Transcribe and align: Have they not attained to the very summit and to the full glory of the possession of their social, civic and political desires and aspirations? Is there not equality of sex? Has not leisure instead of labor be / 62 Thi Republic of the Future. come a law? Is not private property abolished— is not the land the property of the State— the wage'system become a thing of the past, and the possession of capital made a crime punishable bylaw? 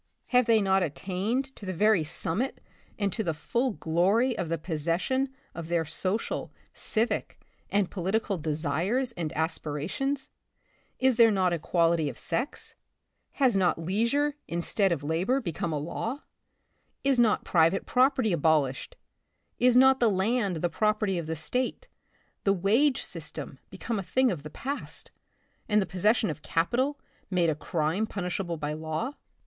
Have 0.29 0.47
they 0.47 0.63
not 0.63 0.81
attained 0.81 1.55
to 1.55 1.63
the 1.63 1.75
very 1.75 2.03
summit 2.03 2.59
and 2.97 3.13
to 3.13 3.23
the 3.23 3.35
full 3.35 3.73
glory 3.73 4.35
of 4.35 4.49
the 4.49 4.57
possession 4.57 5.29
of 5.53 5.67
their 5.67 5.85
social, 5.85 6.51
civic 6.73 7.39
and 7.69 7.91
political 7.91 8.39
desires 8.39 9.11
and 9.11 9.31
aspirations? 9.33 10.31
Is 10.97 11.17
there 11.17 11.29
not 11.29 11.53
equality 11.53 12.09
of 12.09 12.17
sex? 12.17 12.73
Has 13.33 13.55
not 13.55 13.77
leisure 13.77 14.33
instead 14.47 14.91
of 14.91 15.03
labor 15.03 15.39
be 15.39 15.51
/ 15.51 15.51
62 15.51 15.53
Thi 15.53 15.65
Republic 15.67 15.77
of 15.77 15.85
the 15.85 15.91
Future. 15.91 15.93
come 15.93 15.97
a 16.01 16.15
law? 16.15 16.23
Is 17.03 17.19
not 17.19 17.45
private 17.45 17.85
property 17.85 18.33
abolished— 18.33 18.97
is 19.69 19.77
not 19.77 19.99
the 19.99 20.09
land 20.09 20.55
the 20.63 20.69
property 20.71 21.19
of 21.19 21.27
the 21.27 21.35
State— 21.35 21.87
the 22.43 22.55
wage'system 22.55 23.59
become 23.69 23.99
a 23.99 24.01
thing 24.01 24.31
of 24.31 24.41
the 24.41 24.49
past, 24.49 25.11
and 25.69 25.79
the 25.79 25.85
possession 25.85 26.31
of 26.31 26.41
capital 26.41 26.99
made 27.29 27.51
a 27.51 27.55
crime 27.55 28.07
punishable 28.07 28.57
bylaw? 28.57 29.13